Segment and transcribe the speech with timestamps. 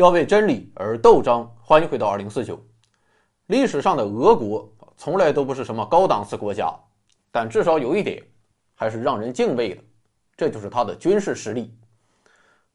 [0.00, 1.46] 要为真理而斗争。
[1.60, 2.58] 欢迎回到二零四九。
[3.48, 4.66] 历史上的俄国
[4.96, 6.74] 从来都不是什么高档次国家，
[7.30, 8.22] 但至少有一点
[8.74, 9.82] 还是让人敬畏的，
[10.38, 11.76] 这就是它的军事实力。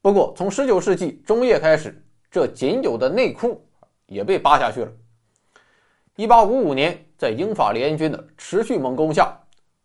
[0.03, 3.67] 不过，从十九世纪中叶开始，这仅有的内裤
[4.05, 4.91] 也被扒下去了。
[6.17, 9.35] 一八五五年，在英法联军的持续猛攻下，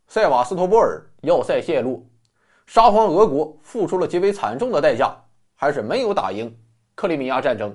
[0.08, 2.04] 塞瓦斯托波尔要塞陷落，
[2.66, 5.16] 沙皇俄国付出了极为惨重的代价，
[5.54, 6.54] 还是没有打赢
[7.00, 7.74] 克里米亚战争。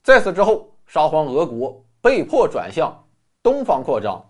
[0.00, 2.96] 在此之后，沙皇俄国被迫转向
[3.42, 4.24] 东方扩张，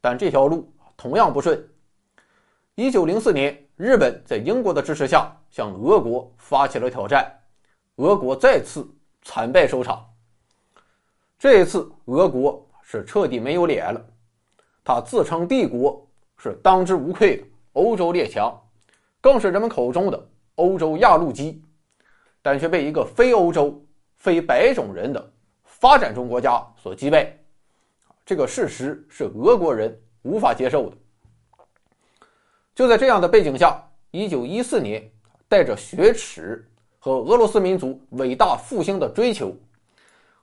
[0.00, 1.68] 但这条路同样不顺。
[2.76, 7.28] 一九零四年，日本在英国的支持下向俄国发起了挑战，
[7.96, 8.88] 俄国再次
[9.22, 10.08] 惨败收场。
[11.36, 14.00] 这一次，俄国是彻底没有脸了。
[14.84, 18.56] 他自称帝国，是当之无愧的欧洲列强，
[19.20, 21.60] 更是人们口中的欧洲压路机，
[22.44, 23.80] 但却被一个非欧洲。
[24.16, 25.32] 非白种人的
[25.64, 27.30] 发展中国家所击败，
[28.24, 30.96] 这个事实是俄国人无法接受的。
[32.74, 35.06] 就在这样的背景下，一九一四年，
[35.46, 36.66] 带着雪耻
[36.98, 39.54] 和俄罗斯民族伟大复兴的追求，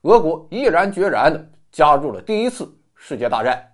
[0.01, 3.67] 俄国毅然决然地加入了第一次世界大战，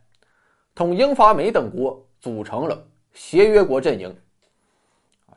[0.73, 4.16] 同英法美等国组成了协约国阵营。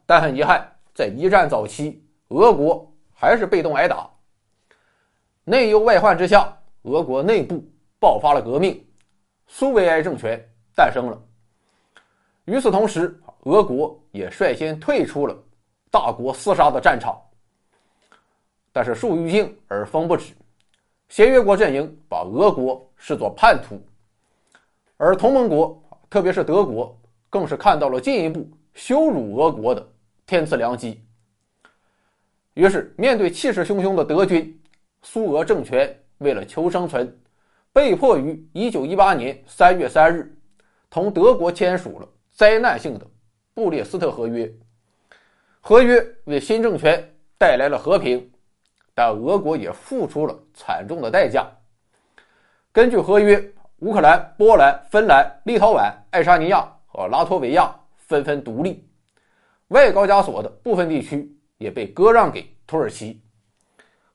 [0.07, 2.01] 但很遗憾，在一战早期，
[2.31, 4.09] 俄国还是被动挨打。
[5.45, 7.63] 内忧外患之下，俄国内部
[7.99, 8.85] 爆发了革命，
[9.47, 10.41] 苏维埃政权
[10.75, 11.21] 诞生了。
[12.45, 15.37] 与此同时，俄国也率先退出了
[15.91, 17.21] 大国厮杀的战场。
[18.73, 20.33] 但是树欲静而风不止，
[21.09, 23.81] 协约国阵营把俄国视作叛徒，
[24.97, 26.97] 而同盟国，特别是德国，
[27.29, 29.85] 更是看到了进一步羞辱俄国的
[30.27, 31.03] 天赐良机。
[32.55, 34.57] 于是，面对气势汹汹的德军。
[35.03, 37.19] 苏俄政权为了求生存，
[37.73, 40.37] 被迫于1918年3月3日
[40.91, 43.07] 同德国签署了灾难性的
[43.55, 44.53] 布列斯特合约。
[45.61, 47.03] 合约为新政权
[47.39, 48.31] 带来了和平，
[48.95, 51.51] 但俄国也付出了惨重的代价。
[52.73, 53.43] 根据合约，
[53.79, 58.87] 乌克兰、波兰、芬兰、立陶宛、爱沙尼亚和拉脱维亚纷纷独立，
[59.69, 63.21] 外高加索的部分地区也被割让给土耳其。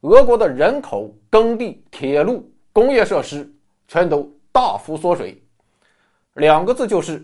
[0.01, 3.47] 俄国的人口、耕地、铁路、工业设施
[3.87, 5.39] 全都大幅缩水，
[6.33, 7.23] 两个字就是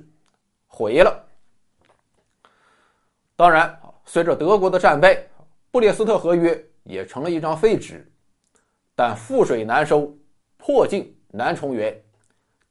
[0.68, 1.28] 毁了。
[3.36, 5.28] 当然，随着德国的战败，
[5.72, 8.08] 布列斯特合约也成了一张废纸。
[8.96, 10.16] 但覆水难收，
[10.58, 12.00] 破镜难重圆，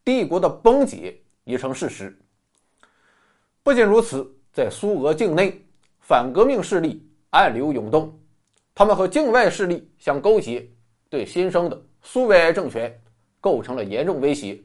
[0.05, 2.17] 帝国的崩解已成事实。
[3.65, 5.61] 不仅如此，在苏俄境内，
[5.99, 8.17] 反革命势力暗流涌动。
[8.75, 10.67] 他们和境外势力相勾结，
[11.09, 12.99] 对新生的苏维埃政权
[13.41, 14.61] 构成了严重威胁。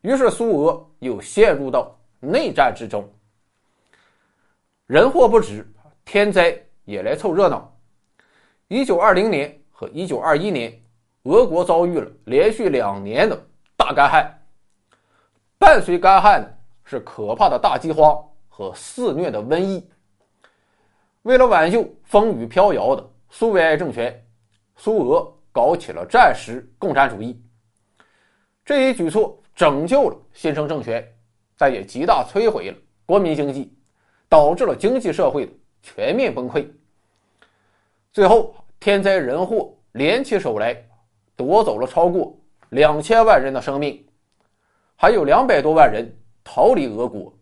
[0.00, 3.08] 于是，苏俄又陷入到内战之中。
[4.86, 5.66] 人祸不止，
[6.04, 7.72] 天灾也来凑热闹。
[8.68, 10.72] 一九二零年和一九二一年，
[11.24, 13.40] 俄国遭遇了连续两年的
[13.76, 14.42] 大干旱，
[15.58, 18.16] 伴随干旱的是可怕的大饥荒
[18.48, 19.84] 和肆虐的瘟疫。
[21.26, 24.24] 为了挽救风雨飘摇的苏维埃政权，
[24.76, 27.42] 苏俄搞起了战时共产主义。
[28.64, 31.04] 这一举措拯救了新生政权，
[31.58, 33.76] 但也极大摧毁了国民经济，
[34.28, 36.64] 导致了经济社会的全面崩溃。
[38.12, 40.80] 最后，天灾人祸联起手来，
[41.34, 42.38] 夺走了超过
[42.68, 44.06] 两千万人的生命，
[44.94, 46.08] 还有两百多万人
[46.44, 47.36] 逃离俄国。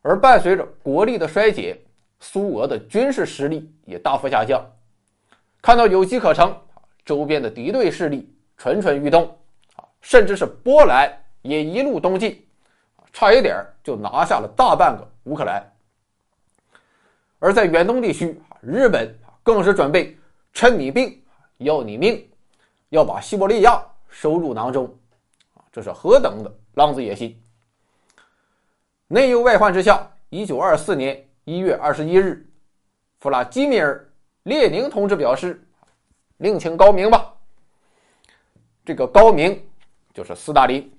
[0.00, 1.78] 而伴随着国力的衰减，
[2.18, 4.64] 苏俄的军事实力也大幅下降，
[5.60, 6.56] 看到有机可乘，
[7.04, 9.26] 周边的敌对势力蠢蠢欲动，
[9.76, 11.12] 啊，甚至是波兰
[11.42, 12.42] 也一路东进，
[13.12, 15.62] 差一点就拿下了大半个乌克兰。
[17.38, 20.16] 而在远东地区，日本更是准备
[20.54, 21.22] 趁你病
[21.58, 22.26] 要你命，
[22.88, 24.86] 要把西伯利亚收入囊中，
[25.54, 27.38] 啊，这是何等的浪子野心！
[29.06, 31.25] 内忧外患之下，一九二四年。
[31.48, 32.44] 一月二十一日，
[33.20, 34.04] 弗拉基米尔·
[34.50, 35.64] 列宁同志表示
[36.38, 37.32] ：“另请高明吧。”
[38.84, 39.64] 这个高明
[40.12, 40.92] 就是斯大林。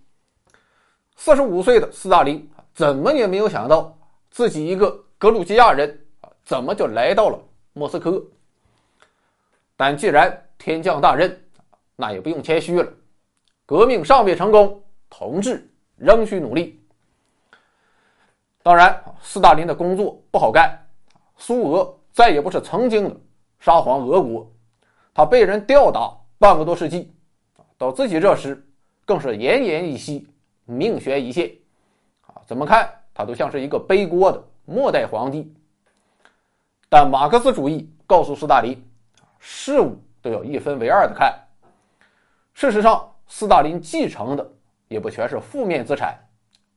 [1.18, 3.94] 四十五岁的斯大林怎么也没有想到，
[4.32, 7.38] 自己一个格鲁吉亚人啊，怎么就来到了
[7.74, 8.26] 莫斯科？
[9.76, 11.46] 但既然天降大任，
[11.98, 12.90] 那也不用谦虚了。
[13.66, 16.82] 革命尚未成功，同志仍需努力。
[18.68, 20.78] 当然，斯大林的工作不好干，
[21.38, 23.16] 苏俄再也不是曾经的
[23.62, 24.52] 沙皇俄国，
[25.14, 27.16] 他被人吊打半个多世纪，
[27.78, 28.62] 到自己这时
[29.06, 30.28] 更是奄奄一息，
[30.66, 31.50] 命悬一线，
[32.26, 35.50] 啊，怎么看他都像是一个背锅的末代皇帝。
[36.90, 38.78] 但马克思主义告诉斯大林，
[39.40, 41.34] 事物都要一分为二的看。
[42.54, 44.46] 事实上，斯大林继承的
[44.90, 46.20] 也不全是负面资产，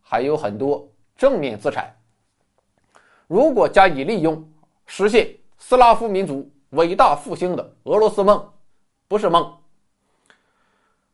[0.01, 0.89] 还有很多
[1.21, 1.95] 正面资产。
[3.27, 4.43] 如果加以利用，
[4.87, 8.51] 实现斯拉夫民族伟大复兴的俄罗斯梦，
[9.07, 9.55] 不是梦。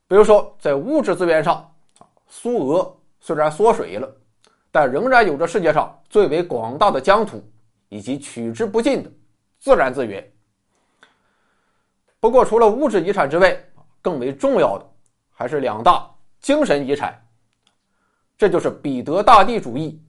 [0.06, 1.68] 比如说，在物质资源上，
[2.28, 4.08] 苏俄虽然缩水了，
[4.70, 7.42] 但仍然有着世界上最为广大的疆土
[7.88, 9.10] 以及取之不尽的
[9.58, 10.24] 自然资源。
[12.20, 13.60] 不过，除了物质遗产之外，
[14.00, 14.88] 更为重要的
[15.32, 17.20] 还是两大精神遗产，
[18.38, 20.00] 这就是彼得大帝主义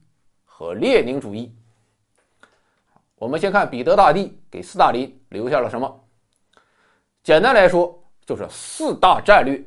[0.43, 1.55] 和列宁主义。
[3.15, 6.07] 我们先看彼得大帝给斯大林留下了什么。
[7.23, 9.63] 简单来说，就是四大战略。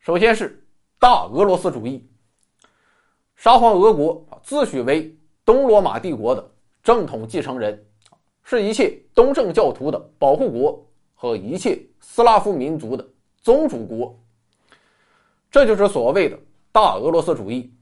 [0.00, 0.62] 首先是
[0.98, 2.08] 大俄罗斯主义。
[3.36, 6.50] 沙皇俄国自诩为东罗马帝国的
[6.82, 7.86] 正统继承人，
[8.42, 10.84] 是一切东正教徒的保护国
[11.14, 13.06] 和一切斯拉夫民族的
[13.42, 14.18] 宗主国。
[15.50, 16.38] 这就是所谓的
[16.80, 17.72] 大俄罗斯主义。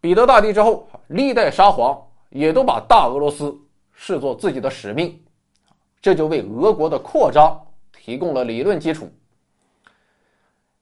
[0.00, 2.00] 彼得大帝之后，历代沙皇。
[2.30, 3.56] 也都把大俄罗斯
[3.92, 5.22] 视作自己的使命，
[6.02, 9.08] 这就为俄国的扩张提供了理论基础。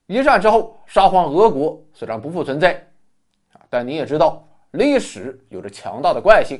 [0.07, 2.83] 一战之后，沙皇俄国虽然不复存在，
[3.69, 6.59] 但你也知道，历史有着强大的惯性。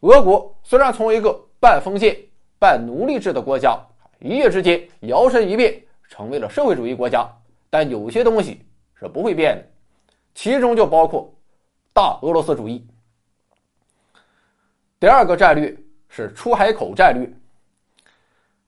[0.00, 2.16] 俄国虽然从一个半封建、
[2.58, 3.78] 半奴隶制的国家，
[4.20, 7.28] 一夜之间摇身一变成为了社会主义国家，
[7.68, 8.62] 但有些东西
[8.98, 9.64] 是不会变的，
[10.34, 11.32] 其中就包括
[11.92, 12.86] 大俄罗斯主义。
[15.00, 15.76] 第二个战略
[16.08, 17.30] 是出海口战略。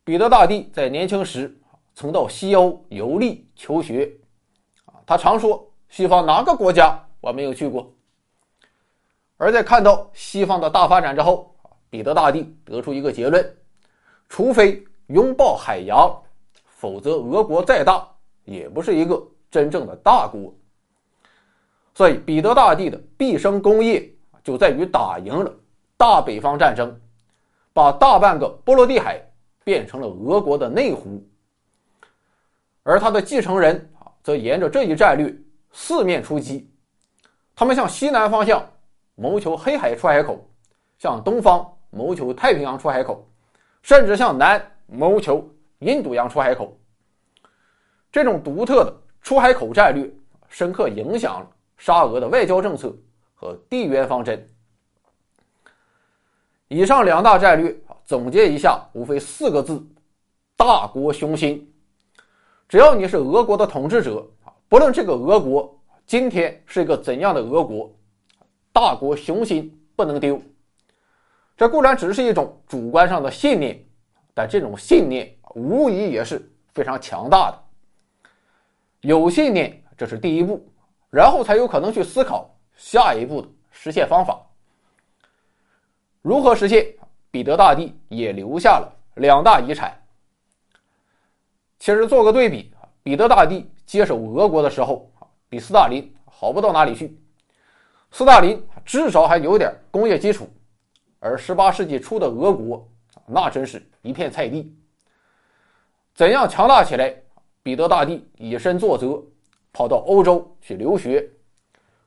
[0.04, 1.56] 彼得大帝在年轻时
[1.94, 4.10] 曾到西欧游历求学，
[4.86, 7.92] 啊，他常说西方哪个国家我没有去过。
[9.36, 11.54] 而在看到西方的大发展之后，
[11.88, 13.56] 彼得大帝得出一个结论：
[14.28, 16.22] 除非拥抱海洋，
[16.66, 18.08] 否则俄国再大
[18.44, 19.20] 也不是一个
[19.50, 20.54] 真正的大国。
[21.94, 24.10] 所以，彼得大帝的毕生功业
[24.42, 25.54] 就在于打赢了。
[25.96, 26.98] 大北方战争，
[27.74, 29.20] 把大半个波罗的海
[29.62, 31.22] 变成了俄国的内湖，
[32.82, 35.30] 而他的继承人啊，则沿着这一战略
[35.72, 36.72] 四面出击。
[37.54, 38.66] 他们向西南方向
[39.14, 40.48] 谋求黑海出海口，
[40.96, 43.28] 向东方谋求太平洋出海口，
[43.82, 45.46] 甚至向南谋求
[45.80, 46.74] 印度洋出海口。
[48.10, 50.10] 这种独特的出海口战略，
[50.48, 51.46] 深刻影响
[51.76, 52.94] 沙俄的外交政策
[53.34, 54.48] 和地缘方针。
[56.68, 59.84] 以上两大战略啊，总结一下，无非四个字：
[60.56, 61.66] 大国雄心。
[62.68, 64.24] 只要你是俄国的统治者，
[64.68, 65.76] 不论这个俄国
[66.06, 67.92] 今天是一个怎样的俄国，
[68.72, 70.40] 大国雄心不能丢。
[71.56, 73.84] 这固然只是一种主观上的信念，
[74.32, 76.40] 但这种信念无疑也是
[76.72, 77.62] 非常强大的。
[79.00, 80.66] 有信念，这是第一步，
[81.10, 84.40] 然后才有可能去思考下一步的实现方法。
[86.22, 86.86] 如何实现？
[87.30, 89.96] 彼得大帝也留下了两大遗产。
[91.78, 95.10] 其实做个对比，彼得大帝接手俄国的时候
[95.48, 97.16] 比斯大林好不到哪里去。
[98.10, 100.50] 斯大林至少还有点工业基础，
[101.20, 102.86] 而18世纪初的俄国
[103.24, 104.76] 那真是一片菜地。
[106.12, 107.14] 怎样强大起来？
[107.62, 109.22] 彼得大帝以身作则，
[109.72, 111.28] 跑到欧洲去留学，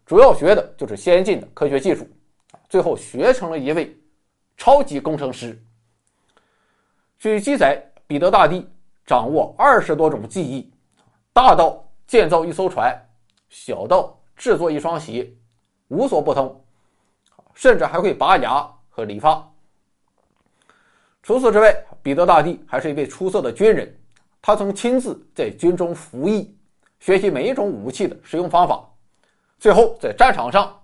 [0.06, 2.08] 主要学的就是先进的科学技术，
[2.70, 3.96] 最后学成了一位。
[4.56, 5.60] 超级工程师。
[7.18, 8.66] 据记载，彼得大帝
[9.04, 10.72] 掌握二十多种技艺，
[11.34, 12.96] 大到建造一艘船，
[13.50, 15.34] 小到制作一双鞋，
[15.88, 16.64] 无所不通，
[17.56, 19.52] 甚至还会拔牙和理发。
[21.24, 23.94] 除此之外，彼得大帝还是一位出色的军人，
[24.44, 26.56] 他曾亲自在军中服役，
[27.00, 28.88] 学习每一种武器的使用方法，
[29.58, 30.80] 最后在战场上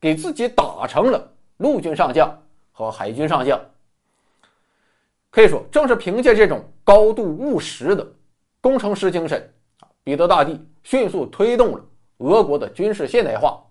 [0.00, 2.36] 给自己打成了陆军上将。
[2.76, 3.60] 和海军上将，
[5.30, 8.04] 可以说，正是凭借这种高度务实的
[8.60, 9.48] 工程师精神，
[10.02, 11.80] 彼得大帝迅速推动了
[12.16, 13.62] 俄国的军事现代化，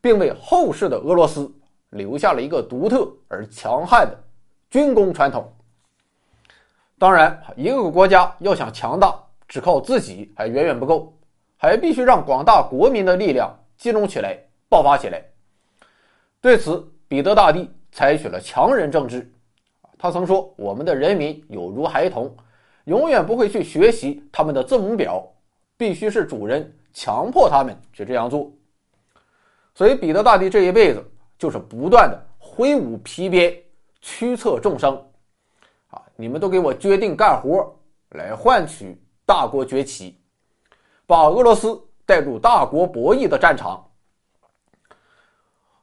[0.00, 1.52] 并为后世的俄罗斯
[1.90, 4.18] 留下了一个独特而强悍的
[4.70, 5.54] 军工传统。
[7.00, 11.18] 当然，一个国家要想强大，只靠自己还远远不够，
[11.56, 14.38] 还必须让广大国民的力量集中起来、
[14.68, 15.24] 爆发起来。
[16.42, 17.68] 对此，彼得大帝。
[17.92, 19.28] 采取了强人政治，
[19.98, 22.32] 他曾说：“我们的人民有如孩童，
[22.84, 25.26] 永远不会去学习他们的字母表，
[25.76, 28.48] 必须是主人强迫他们去这样做。”
[29.74, 31.04] 所以，彼得大帝这一辈子
[31.36, 33.52] 就是不断的挥舞皮鞭，
[34.00, 35.09] 驱策众生。
[36.20, 37.74] 你们都给我决定干活，
[38.10, 40.20] 来换取大国崛起，
[41.06, 43.82] 把俄罗斯带入大国博弈的战场。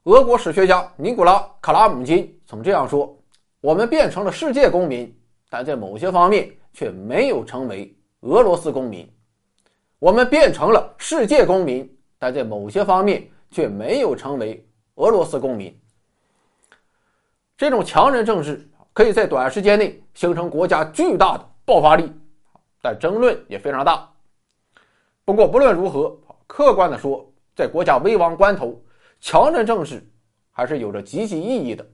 [0.04, 3.18] 俄国史学家尼古拉·卡拉姆金曾这样说。
[3.62, 5.12] 我们变成了世界公民，
[5.50, 9.12] 但在某些方面却没有成为俄罗斯公民。
[9.98, 14.64] 我们变成了世界公民，但在某些方面却没有成为
[14.96, 15.76] 俄罗斯公民。
[17.58, 22.12] 这种强人政治可以在短时间内形成国家巨大的爆发力，
[22.82, 24.12] 但争论也非常大。
[25.24, 28.82] 不过不论如何，客观的说，在国家危亡关头，
[29.22, 30.04] 强人政治
[30.52, 31.86] 还是有着积极意义的。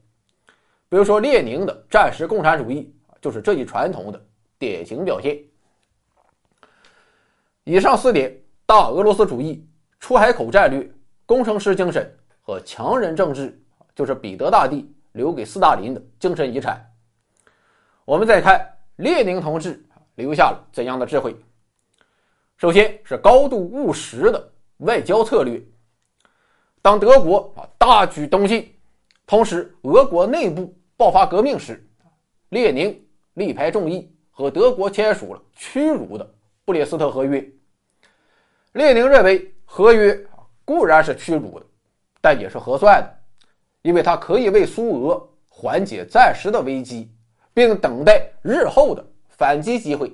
[0.88, 4.26] 比如说，列宁的战时共产主义就是这一传统的
[4.58, 5.38] 典型表现。
[7.66, 8.34] 以上四点：
[8.66, 9.68] 大俄罗斯主义、
[10.00, 10.90] 出海口战略、
[11.26, 12.10] 工程师精神
[12.44, 13.62] 和强人政治，
[13.94, 16.82] 就是彼得大帝留给斯大林的精神遗产。
[18.06, 19.84] 我们再看列宁同志
[20.16, 21.36] 留下了怎样的智慧？
[22.58, 25.62] 首先是高度务实的外交策略。
[26.82, 28.74] 当德国啊大举东进，
[29.26, 30.74] 同时俄国内部。
[30.96, 31.86] 爆发革命时，
[32.50, 36.34] 列宁力排众议，和德国签署了屈辱的
[36.64, 37.44] 布列斯特合约。
[38.74, 40.18] 列宁认为，合约
[40.64, 41.66] 固然是屈辱的，
[42.22, 43.20] 但也是合算的，
[43.82, 47.12] 因为它可以为苏俄缓解暂时的危机，
[47.54, 50.12] 并等待日后的反击机会。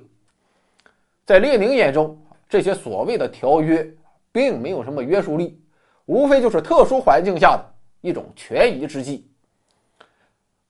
[1.24, 3.88] 在列宁眼中，这些所谓的条约
[4.32, 5.60] 并没有什么约束力，
[6.06, 7.64] 无非就是特殊环境下的
[8.00, 9.30] 一种权宜之计。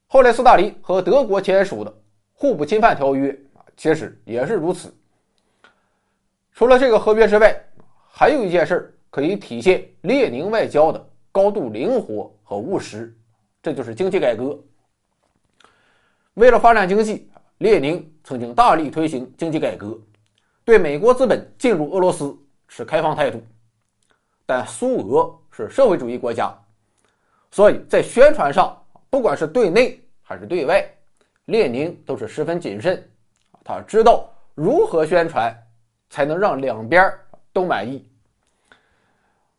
[0.06, 1.94] 后来，斯大林和德国签署的
[2.34, 3.34] 互不侵犯条约，
[3.76, 4.92] 其实也是如此。
[6.52, 7.58] 除了这个合约之外，
[8.06, 13.16] 还有一件事可以体现列宁外交的高度灵活和务实，
[13.62, 14.58] 这就是经济改革。
[16.40, 19.96] 为了发展经济，列宁曾经大力推行经济改革，
[20.64, 22.34] 对美国资本进入俄罗斯
[22.66, 23.42] 持开放态度。
[24.46, 26.50] 但苏俄是社会主义国家，
[27.50, 28.76] 所以在宣传上。
[29.10, 30.88] 不管是对内还是对外，
[31.46, 33.10] 列宁都是十分谨慎，
[33.64, 35.52] 他知道如何宣传
[36.08, 37.12] 才能让两边
[37.52, 38.08] 都满意。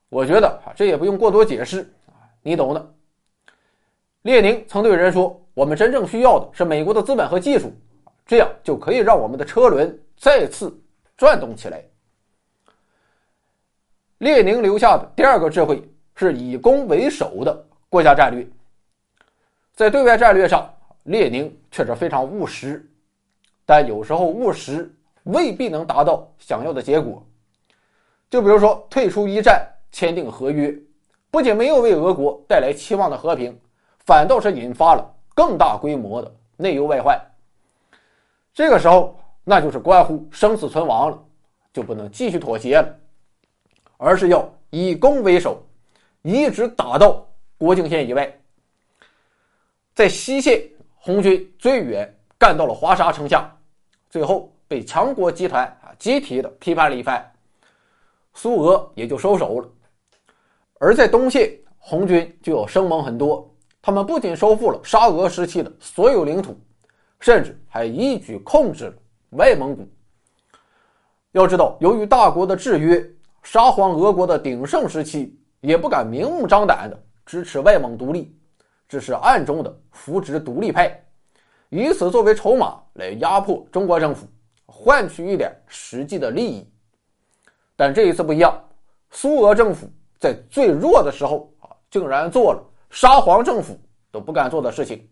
[0.08, 1.94] 我觉得啊，这也不用过多解释，
[2.42, 2.94] 你懂的。
[4.22, 7.72] 列宁曾对人说：“我们真正需要的是美国的资本和技术，
[8.26, 10.74] 这样就可以让我们的车轮再次
[11.18, 11.84] 转动起来。”
[14.20, 15.82] 列宁留下的第二个智慧
[16.16, 18.48] 是以攻为守的国家战略。
[19.74, 20.72] 在对外战略上，
[21.04, 22.88] 列宁确实非常务实，
[23.66, 24.94] 但有时候务实
[25.24, 27.26] 未必能达到想要的结果。
[28.30, 30.74] 就比如说退出一战、签订合约，
[31.32, 33.60] 不仅没有为俄国带来期望的和平，
[34.06, 37.20] 反倒是引发了更大规模的内忧外患。
[38.54, 41.20] 这个时候，那就是关乎生死存亡了，
[41.74, 42.96] 就不能继续妥协了，
[43.98, 45.60] 而是要以攻为守，
[46.22, 48.32] 一直打到国境线以外。
[49.96, 50.62] 在西线，
[50.96, 53.52] 红军最远干到了华沙城下，
[54.12, 57.28] 最后被强国集团啊集体的批判了一番，
[58.36, 59.68] 苏俄也就收手了。
[60.78, 63.51] 而在东线，红军就要生猛很多，
[63.82, 66.56] 他们不仅收复了沙俄时期的所有领土，
[67.20, 68.94] 甚至还一举控制了
[69.32, 69.88] 外蒙古。
[71.32, 73.04] 要知道，由于大国的制约，
[73.42, 78.38] 沙皇俄国的鼎盛时期也不敢明目张胆的支持外蒙独立。
[78.88, 81.02] 只是暗中的扶植独立派，
[81.70, 84.28] 以此作为筹码来压迫中国政府，
[84.66, 86.70] 换取一点实际的利益。
[87.78, 88.62] 但这一次不一样，
[89.12, 92.62] 苏俄政府在最弱的时候啊，竟然做了
[92.92, 93.80] 沙皇政府
[94.12, 95.10] 都不敢做的事情。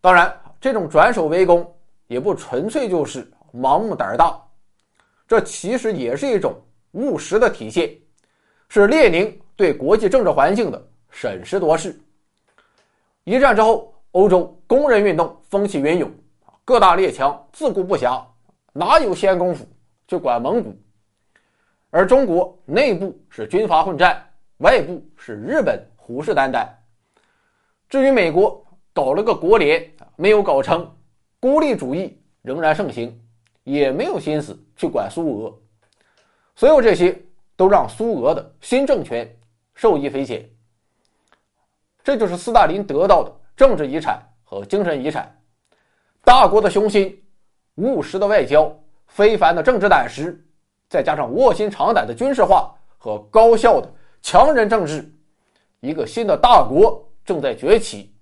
[0.00, 1.66] 当然，这种转守为攻
[2.06, 4.40] 也不纯粹就是盲目胆大，
[5.26, 6.54] 这其实也是一种
[6.92, 7.90] 务实的体现，
[8.68, 11.98] 是列宁对国际政治环境的审时度势。
[13.24, 16.10] 一战之后，欧洲工人运动风起云涌，
[16.64, 18.22] 各大列强自顾不暇，
[18.72, 19.66] 哪有闲工夫
[20.06, 20.74] 去管蒙古？
[21.90, 24.24] 而中国内部是军阀混战，
[24.58, 26.66] 外部是日本虎视眈眈。
[27.88, 30.90] 至于美国，搞了个国联没有搞成，
[31.38, 33.20] 孤立主义仍然盛行，
[33.64, 35.54] 也没有心思去管苏俄。
[36.56, 37.16] 所有这些
[37.54, 39.28] 都让苏俄的新政权
[39.74, 40.48] 受益匪浅。
[42.02, 45.30] 这就是斯大林得到的政治遗产和精神遗产。
[46.24, 47.22] 大国的雄心、
[47.76, 48.74] 务实的外交、
[49.06, 50.38] 非凡的政治胆识，
[50.88, 53.92] 再加上卧薪尝胆的军事化和高效的
[54.22, 55.10] 强人政治，
[55.80, 58.12] 一个新的大国正在崛起，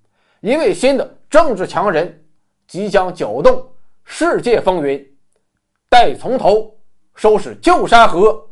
[0.41, 2.25] 一位新的政治强人
[2.67, 3.69] 即将搅动
[4.05, 5.05] 世界风云。
[5.89, 6.77] 待从头
[7.15, 8.48] 收拾旧山河。